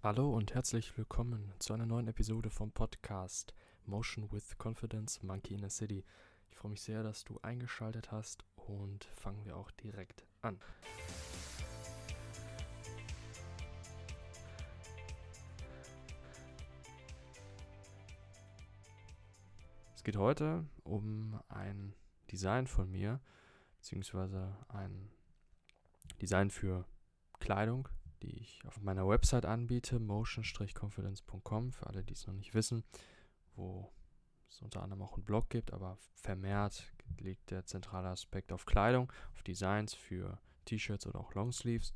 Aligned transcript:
Hallo 0.00 0.32
und 0.32 0.54
herzlich 0.54 0.96
willkommen 0.96 1.52
zu 1.58 1.74
einer 1.74 1.84
neuen 1.84 2.06
Episode 2.06 2.50
vom 2.50 2.70
Podcast 2.70 3.52
Motion 3.84 4.30
with 4.30 4.56
Confidence 4.56 5.24
Monkey 5.24 5.54
in 5.54 5.60
the 5.60 5.68
City. 5.68 6.04
Ich 6.52 6.56
freue 6.56 6.70
mich 6.70 6.82
sehr, 6.82 7.02
dass 7.02 7.24
du 7.24 7.40
eingeschaltet 7.42 8.12
hast 8.12 8.44
und 8.54 9.06
fangen 9.16 9.44
wir 9.44 9.56
auch 9.56 9.72
direkt 9.72 10.24
an. 10.40 10.60
Es 19.96 20.04
geht 20.04 20.16
heute 20.16 20.64
um 20.84 21.40
ein 21.48 21.92
Design 22.30 22.68
von 22.68 22.88
mir, 22.88 23.20
beziehungsweise 23.78 24.56
ein 24.68 25.10
Design 26.22 26.50
für 26.50 26.84
Kleidung, 27.40 27.88
die 28.22 28.38
ich 28.38 28.64
auf 28.66 28.80
meiner 28.80 29.06
Website 29.08 29.46
anbiete, 29.46 29.98
motion-confidence.com, 29.98 31.72
für 31.72 31.86
alle, 31.86 32.04
die 32.04 32.14
es 32.14 32.26
noch 32.26 32.34
nicht 32.34 32.54
wissen, 32.54 32.84
wo 33.54 33.92
es 34.48 34.62
unter 34.62 34.82
anderem 34.82 35.02
auch 35.02 35.14
einen 35.14 35.24
Blog 35.24 35.50
gibt, 35.50 35.72
aber 35.72 35.98
vermehrt 36.14 36.92
liegt 37.18 37.50
der 37.50 37.64
zentrale 37.66 38.08
Aspekt 38.08 38.52
auf 38.52 38.66
Kleidung, 38.66 39.12
auf 39.34 39.42
Designs 39.42 39.94
für 39.94 40.38
T-Shirts 40.64 41.06
oder 41.06 41.20
auch 41.20 41.34
Longsleeves. 41.34 41.92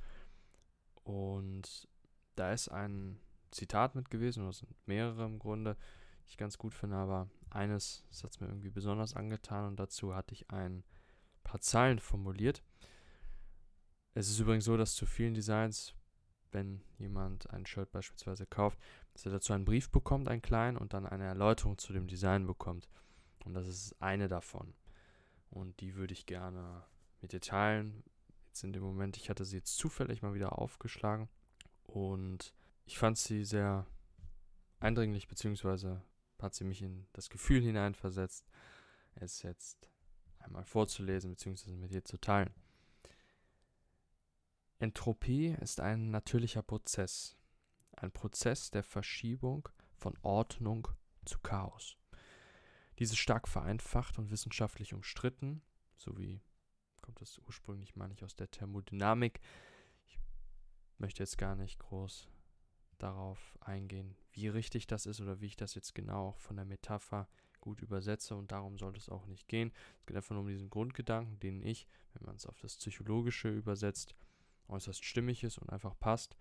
Und 1.04 1.88
da 2.36 2.52
ist 2.52 2.68
ein 2.68 3.18
Zitat 3.50 3.94
mit 3.94 4.10
gewesen, 4.10 4.44
oder 4.44 4.52
sind 4.52 4.74
mehrere 4.86 5.24
im 5.24 5.38
Grunde, 5.38 5.76
die 6.24 6.30
ich 6.30 6.36
ganz 6.36 6.58
gut 6.58 6.74
finde, 6.74 6.96
aber 6.96 7.28
eines 7.50 8.04
hat 8.22 8.30
es 8.30 8.40
mir 8.40 8.46
irgendwie 8.46 8.70
besonders 8.70 9.14
angetan 9.14 9.66
und 9.66 9.78
dazu 9.78 10.14
hatte 10.14 10.34
ich 10.34 10.50
ein 10.50 10.84
paar 11.44 11.60
Zeilen 11.60 11.98
formuliert. 11.98 12.62
Es 14.14 14.28
ist 14.28 14.38
übrigens 14.38 14.64
so, 14.64 14.76
dass 14.76 14.94
zu 14.94 15.06
vielen 15.06 15.34
Designs, 15.34 15.94
wenn 16.52 16.82
jemand 16.98 17.50
ein 17.50 17.66
Shirt 17.66 17.90
beispielsweise 17.92 18.46
kauft, 18.46 18.78
dass 19.12 19.26
er 19.26 19.32
dazu 19.32 19.52
einen 19.52 19.64
Brief 19.64 19.90
bekommt, 19.90 20.28
einen 20.28 20.42
kleinen, 20.42 20.76
und 20.76 20.94
dann 20.94 21.06
eine 21.06 21.24
Erläuterung 21.24 21.78
zu 21.78 21.92
dem 21.92 22.06
Design 22.06 22.46
bekommt. 22.46 22.88
Und 23.44 23.54
das 23.54 23.66
ist 23.66 24.00
eine 24.00 24.28
davon. 24.28 24.74
Und 25.50 25.80
die 25.80 25.96
würde 25.96 26.12
ich 26.12 26.26
gerne 26.26 26.84
mit 27.20 27.32
dir 27.32 27.40
teilen. 27.40 28.04
Jetzt 28.46 28.64
in 28.64 28.72
dem 28.72 28.82
Moment, 28.82 29.16
ich 29.16 29.30
hatte 29.30 29.44
sie 29.44 29.56
jetzt 29.56 29.76
zufällig 29.76 30.22
mal 30.22 30.34
wieder 30.34 30.58
aufgeschlagen 30.58 31.28
und 31.84 32.52
ich 32.84 32.98
fand 32.98 33.16
sie 33.18 33.44
sehr 33.44 33.86
eindringlich, 34.80 35.28
beziehungsweise 35.28 36.02
hat 36.40 36.54
sie 36.54 36.64
mich 36.64 36.82
in 36.82 37.06
das 37.12 37.30
Gefühl 37.30 37.62
hineinversetzt, 37.62 38.50
es 39.14 39.42
jetzt 39.42 39.88
einmal 40.40 40.64
vorzulesen, 40.64 41.30
beziehungsweise 41.30 41.76
mit 41.76 41.92
dir 41.92 42.04
zu 42.04 42.18
teilen. 42.18 42.52
Entropie 44.82 45.56
ist 45.60 45.78
ein 45.78 46.10
natürlicher 46.10 46.60
Prozess, 46.60 47.36
ein 47.92 48.10
Prozess 48.10 48.72
der 48.72 48.82
Verschiebung 48.82 49.68
von 49.92 50.18
Ordnung 50.22 50.88
zu 51.24 51.38
Chaos. 51.38 51.96
Dies 52.98 53.12
ist 53.12 53.18
stark 53.18 53.46
vereinfacht 53.46 54.18
und 54.18 54.32
wissenschaftlich 54.32 54.92
umstritten, 54.92 55.62
sowie 55.96 56.42
kommt 57.00 57.22
es 57.22 57.38
ursprünglich, 57.46 57.94
meine 57.94 58.12
ich, 58.12 58.24
aus 58.24 58.34
der 58.34 58.50
Thermodynamik. 58.50 59.38
Ich 60.04 60.18
möchte 60.98 61.22
jetzt 61.22 61.38
gar 61.38 61.54
nicht 61.54 61.78
groß 61.78 62.28
darauf 62.98 63.56
eingehen, 63.60 64.16
wie 64.32 64.48
richtig 64.48 64.88
das 64.88 65.06
ist 65.06 65.20
oder 65.20 65.40
wie 65.40 65.46
ich 65.46 65.56
das 65.56 65.76
jetzt 65.76 65.94
genau 65.94 66.30
auch 66.30 66.40
von 66.40 66.56
der 66.56 66.64
Metapher 66.64 67.28
gut 67.60 67.82
übersetze 67.82 68.34
und 68.34 68.50
darum 68.50 68.78
sollte 68.78 68.98
es 68.98 69.08
auch 69.08 69.26
nicht 69.26 69.46
gehen. 69.46 69.70
Es 70.00 70.06
geht 70.06 70.16
einfach 70.16 70.32
nur 70.32 70.42
um 70.42 70.48
diesen 70.48 70.70
Grundgedanken, 70.70 71.38
den 71.38 71.62
ich, 71.62 71.86
wenn 72.14 72.26
man 72.26 72.34
es 72.34 72.46
auf 72.46 72.58
das 72.58 72.76
Psychologische 72.78 73.48
übersetzt, 73.48 74.16
äußerst 74.72 75.04
stimmig 75.04 75.44
ist 75.44 75.58
und 75.58 75.70
einfach 75.70 75.98
passt. 75.98 76.36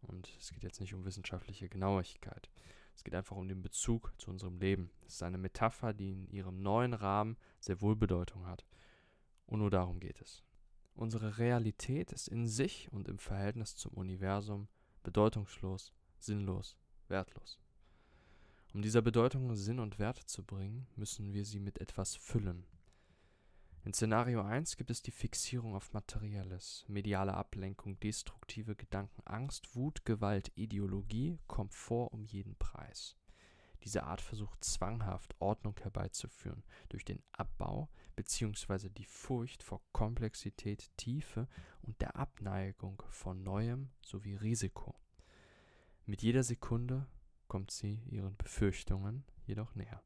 Und 0.00 0.28
es 0.38 0.50
geht 0.50 0.62
jetzt 0.64 0.80
nicht 0.80 0.94
um 0.94 1.04
wissenschaftliche 1.04 1.68
Genauigkeit. 1.68 2.50
Es 2.94 3.04
geht 3.04 3.14
einfach 3.14 3.36
um 3.36 3.48
den 3.48 3.62
Bezug 3.62 4.12
zu 4.18 4.30
unserem 4.30 4.58
Leben. 4.58 4.90
Es 5.06 5.14
ist 5.14 5.22
eine 5.22 5.38
Metapher, 5.38 5.92
die 5.92 6.12
in 6.12 6.28
ihrem 6.28 6.62
neuen 6.62 6.94
Rahmen 6.94 7.36
sehr 7.60 7.80
wohl 7.80 7.96
Bedeutung 7.96 8.46
hat. 8.46 8.64
Und 9.46 9.60
nur 9.60 9.70
darum 9.70 10.00
geht 10.00 10.20
es. 10.20 10.42
Unsere 10.94 11.38
Realität 11.38 12.12
ist 12.12 12.28
in 12.28 12.46
sich 12.46 12.92
und 12.92 13.08
im 13.08 13.18
Verhältnis 13.18 13.76
zum 13.76 13.92
Universum 13.94 14.68
bedeutungslos, 15.02 15.92
sinnlos, 16.18 16.76
wertlos. 17.08 17.58
Um 18.74 18.82
dieser 18.82 19.02
Bedeutung 19.02 19.54
Sinn 19.54 19.78
und 19.78 19.98
Wert 19.98 20.18
zu 20.18 20.42
bringen, 20.42 20.86
müssen 20.96 21.32
wir 21.32 21.44
sie 21.44 21.60
mit 21.60 21.80
etwas 21.80 22.16
füllen. 22.16 22.64
In 23.84 23.92
Szenario 23.92 24.42
1 24.42 24.76
gibt 24.76 24.90
es 24.90 25.02
die 25.02 25.10
Fixierung 25.10 25.74
auf 25.74 25.92
Materielles, 25.92 26.84
mediale 26.86 27.34
Ablenkung, 27.34 27.98
destruktive 27.98 28.76
Gedanken, 28.76 29.22
Angst, 29.24 29.74
Wut, 29.74 30.04
Gewalt, 30.04 30.52
Ideologie, 30.54 31.40
Komfort 31.48 32.12
um 32.12 32.24
jeden 32.24 32.54
Preis. 32.54 33.16
Diese 33.82 34.04
Art 34.04 34.20
versucht 34.20 34.62
zwanghaft 34.62 35.34
Ordnung 35.40 35.74
herbeizuführen 35.82 36.62
durch 36.90 37.04
den 37.04 37.24
Abbau 37.32 37.88
bzw. 38.14 38.88
die 38.88 39.04
Furcht 39.04 39.64
vor 39.64 39.82
Komplexität, 39.90 40.96
Tiefe 40.96 41.48
und 41.80 42.00
der 42.00 42.14
Abneigung 42.14 43.02
von 43.08 43.42
Neuem 43.42 43.90
sowie 44.00 44.36
Risiko. 44.36 44.94
Mit 46.06 46.22
jeder 46.22 46.44
Sekunde 46.44 47.08
kommt 47.48 47.72
sie 47.72 48.00
ihren 48.06 48.36
Befürchtungen 48.36 49.24
jedoch 49.44 49.74
näher. 49.74 50.00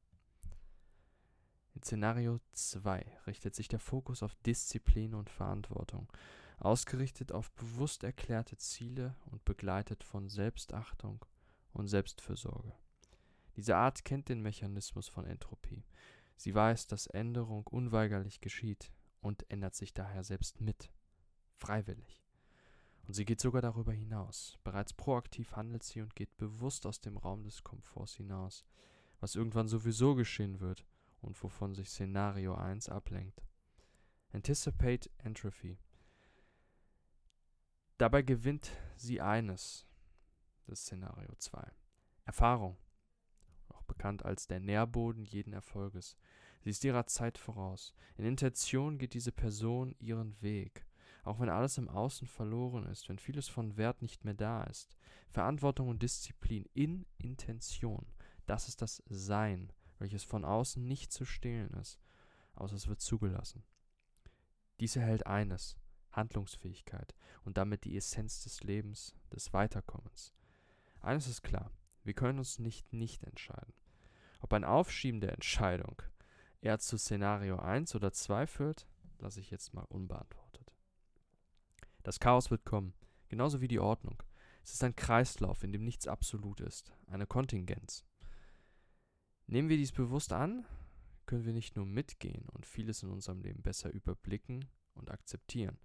In 1.76 1.82
Szenario 1.82 2.40
2 2.54 3.04
richtet 3.26 3.54
sich 3.54 3.68
der 3.68 3.78
Fokus 3.78 4.22
auf 4.22 4.34
Disziplin 4.46 5.12
und 5.12 5.28
Verantwortung, 5.28 6.10
ausgerichtet 6.58 7.32
auf 7.32 7.52
bewusst 7.52 8.02
erklärte 8.02 8.56
Ziele 8.56 9.14
und 9.26 9.44
begleitet 9.44 10.02
von 10.02 10.30
Selbstachtung 10.30 11.22
und 11.74 11.88
Selbstfürsorge. 11.88 12.72
Diese 13.56 13.76
Art 13.76 14.06
kennt 14.06 14.30
den 14.30 14.40
Mechanismus 14.40 15.08
von 15.08 15.26
Entropie. 15.26 15.84
Sie 16.36 16.54
weiß, 16.54 16.86
dass 16.86 17.08
Änderung 17.08 17.66
unweigerlich 17.66 18.40
geschieht 18.40 18.90
und 19.20 19.44
ändert 19.50 19.74
sich 19.74 19.92
daher 19.92 20.24
selbst 20.24 20.62
mit, 20.62 20.90
freiwillig. 21.56 22.24
Und 23.06 23.12
sie 23.12 23.26
geht 23.26 23.42
sogar 23.42 23.60
darüber 23.60 23.92
hinaus. 23.92 24.58
Bereits 24.64 24.94
proaktiv 24.94 25.54
handelt 25.56 25.82
sie 25.82 26.00
und 26.00 26.16
geht 26.16 26.38
bewusst 26.38 26.86
aus 26.86 27.02
dem 27.02 27.18
Raum 27.18 27.44
des 27.44 27.64
Komforts 27.64 28.14
hinaus, 28.14 28.64
was 29.20 29.34
irgendwann 29.34 29.68
sowieso 29.68 30.14
geschehen 30.14 30.60
wird 30.60 30.86
und 31.20 31.42
wovon 31.42 31.74
sich 31.74 31.88
Szenario 31.88 32.54
1 32.54 32.88
ablenkt. 32.88 33.42
Anticipate 34.32 35.10
Entropy. 35.18 35.78
Dabei 37.98 38.22
gewinnt 38.22 38.70
sie 38.96 39.20
eines, 39.22 39.86
das 40.66 40.80
Szenario 40.80 41.34
2. 41.38 41.66
Erfahrung, 42.24 42.76
auch 43.68 43.82
bekannt 43.84 44.24
als 44.24 44.46
der 44.46 44.60
Nährboden 44.60 45.24
jeden 45.24 45.54
Erfolges. 45.54 46.16
Sie 46.62 46.70
ist 46.70 46.84
ihrer 46.84 47.06
Zeit 47.06 47.38
voraus. 47.38 47.94
In 48.16 48.24
Intention 48.24 48.98
geht 48.98 49.14
diese 49.14 49.32
Person 49.32 49.94
ihren 50.00 50.40
Weg, 50.42 50.84
auch 51.22 51.40
wenn 51.40 51.48
alles 51.48 51.78
im 51.78 51.88
Außen 51.88 52.26
verloren 52.26 52.84
ist, 52.86 53.08
wenn 53.08 53.18
vieles 53.18 53.48
von 53.48 53.76
Wert 53.76 54.02
nicht 54.02 54.24
mehr 54.24 54.34
da 54.34 54.64
ist. 54.64 54.96
Verantwortung 55.30 55.88
und 55.88 56.02
Disziplin 56.02 56.66
in 56.74 57.06
Intention, 57.18 58.04
das 58.46 58.68
ist 58.68 58.82
das 58.82 59.02
Sein, 59.08 59.72
welches 59.98 60.24
von 60.24 60.44
außen 60.44 60.84
nicht 60.84 61.12
zu 61.12 61.24
stehlen 61.24 61.72
ist, 61.74 61.98
außer 62.54 62.76
es 62.76 62.88
wird 62.88 63.00
zugelassen. 63.00 63.62
Dies 64.80 64.96
erhält 64.96 65.26
eines, 65.26 65.76
Handlungsfähigkeit 66.12 67.14
und 67.44 67.56
damit 67.56 67.84
die 67.84 67.96
Essenz 67.96 68.42
des 68.42 68.62
Lebens, 68.62 69.14
des 69.32 69.52
Weiterkommens. 69.52 70.34
Eines 71.00 71.28
ist 71.28 71.42
klar, 71.42 71.70
wir 72.04 72.14
können 72.14 72.38
uns 72.38 72.58
nicht 72.58 72.92
nicht 72.92 73.22
entscheiden. 73.24 73.74
Ob 74.40 74.52
ein 74.52 74.64
Aufschieben 74.64 75.20
der 75.20 75.32
Entscheidung 75.32 76.02
eher 76.60 76.78
zu 76.78 76.98
Szenario 76.98 77.58
1 77.58 77.94
oder 77.94 78.12
2 78.12 78.46
führt, 78.46 78.86
lasse 79.18 79.40
ich 79.40 79.50
jetzt 79.50 79.74
mal 79.74 79.84
unbeantwortet. 79.88 80.72
Das 82.02 82.20
Chaos 82.20 82.50
wird 82.50 82.64
kommen, 82.64 82.94
genauso 83.28 83.60
wie 83.60 83.68
die 83.68 83.80
Ordnung. 83.80 84.22
Es 84.62 84.72
ist 84.72 84.84
ein 84.84 84.96
Kreislauf, 84.96 85.62
in 85.62 85.72
dem 85.72 85.84
nichts 85.84 86.06
absolut 86.06 86.60
ist, 86.60 86.92
eine 87.06 87.26
Kontingenz. 87.26 88.04
Nehmen 89.46 89.68
wir 89.68 89.76
dies 89.76 89.92
bewusst 89.92 90.32
an, 90.32 90.64
können 91.26 91.44
wir 91.44 91.52
nicht 91.52 91.76
nur 91.76 91.86
mitgehen 91.86 92.48
und 92.52 92.66
vieles 92.66 93.02
in 93.02 93.10
unserem 93.10 93.40
Leben 93.42 93.62
besser 93.62 93.92
überblicken 93.92 94.64
und 94.94 95.10
akzeptieren. 95.10 95.78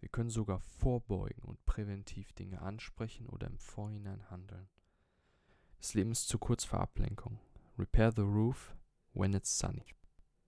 Wir 0.00 0.08
können 0.08 0.30
sogar 0.30 0.60
vorbeugen 0.60 1.42
und 1.42 1.64
präventiv 1.66 2.32
Dinge 2.32 2.62
ansprechen 2.62 3.26
oder 3.26 3.46
im 3.46 3.58
Vorhinein 3.58 4.30
handeln. 4.30 4.68
Das 5.78 5.94
Leben 5.94 6.12
ist 6.12 6.28
zu 6.28 6.38
kurz 6.38 6.64
für 6.64 6.78
Ablenkung. 6.78 7.38
Repair 7.78 8.12
the 8.14 8.22
roof 8.22 8.74
when 9.12 9.34
it's 9.34 9.58
sunny. 9.58 9.84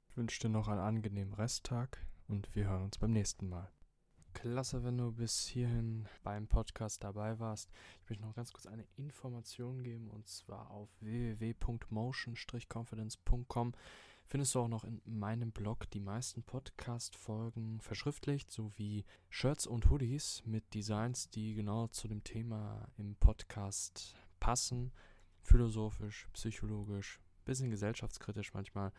Ich 0.09 0.17
wünsche 0.17 0.41
dir 0.41 0.49
noch 0.51 0.69
einen 0.69 0.81
angenehmen 0.81 1.35
Resttag 1.35 2.07
und 2.29 2.55
wir 2.55 2.67
hören 2.67 2.85
uns 2.85 2.99
beim 2.99 3.13
nächsten 3.13 3.49
Mal. 3.49 3.71
Klasse, 4.33 4.85
wenn 4.85 4.99
du 4.99 5.13
bis 5.13 5.47
hierhin 5.47 6.07
beim 6.23 6.49
Podcast 6.49 7.03
dabei 7.05 7.39
warst. 7.39 7.71
Ich 8.03 8.11
möchte 8.11 8.25
noch 8.25 8.35
ganz 8.35 8.53
kurz 8.53 8.67
eine 8.67 8.85
Information 8.97 9.83
geben 9.83 10.09
und 10.09 10.29
zwar 10.29 10.71
auf 10.71 10.91
www.motion-confidence.com 11.01 13.73
findest 14.33 14.55
du 14.55 14.61
auch 14.61 14.69
noch 14.69 14.85
in 14.85 15.03
meinem 15.05 15.53
Blog 15.53 15.91
die 15.91 16.01
meisten 16.01 16.43
Podcast-Folgen 16.43 17.83
verschriftlicht, 17.83 18.51
sowie 18.51 19.05
Shirts 19.29 19.67
und 19.67 19.91
Hoodies 19.91 20.43
mit 20.47 20.73
Designs, 20.73 21.29
die 21.29 21.55
genau 21.55 21.89
zu 21.89 22.09
dem 22.09 22.25
Thema 22.25 22.89
im 22.97 23.15
Podcast 23.17 24.17
passen. 24.41 24.91
Philosophisch, 25.43 26.31
psychologisch, 26.33 27.21
bisschen 27.45 27.69
gesellschaftskritisch 27.69 28.55
manchmal. 28.55 28.91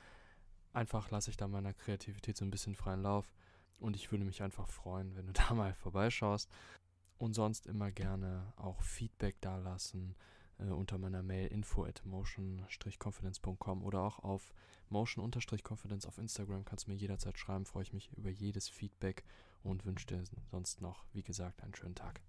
Einfach 0.71 1.09
lasse 1.09 1.31
ich 1.31 1.37
da 1.37 1.47
meiner 1.47 1.73
Kreativität 1.73 2.37
so 2.37 2.45
ein 2.45 2.51
bisschen 2.51 2.75
freien 2.75 3.01
Lauf. 3.01 3.33
Und 3.83 3.97
ich 3.97 4.11
würde 4.11 4.23
mich 4.23 4.41
einfach 4.41 4.69
freuen, 4.69 5.13
wenn 5.17 5.27
du 5.27 5.33
da 5.33 5.53
mal 5.53 5.73
vorbeischaust. 5.73 6.49
Und 7.17 7.33
sonst 7.33 7.67
immer 7.67 7.91
gerne 7.91 8.53
auch 8.55 8.81
Feedback 8.81 9.39
dalassen 9.41 10.15
äh, 10.57 10.63
unter 10.63 10.97
meiner 10.97 11.21
Mail 11.21 11.47
info 11.47 11.83
at 11.83 12.01
motion-confidence.com 12.05 13.83
oder 13.83 14.01
auch 14.01 14.19
auf 14.19 14.53
motion-confidence 14.89 16.05
auf 16.05 16.17
Instagram 16.17 16.65
kannst 16.65 16.87
du 16.87 16.91
mir 16.91 16.97
jederzeit 16.97 17.37
schreiben. 17.37 17.65
Freue 17.65 17.83
ich 17.83 17.93
mich 17.93 18.11
über 18.13 18.29
jedes 18.29 18.69
Feedback 18.69 19.23
und 19.63 19.85
wünsche 19.85 20.07
dir 20.07 20.23
sonst 20.49 20.81
noch, 20.81 21.05
wie 21.11 21.23
gesagt, 21.23 21.61
einen 21.61 21.75
schönen 21.75 21.95
Tag. 21.95 22.21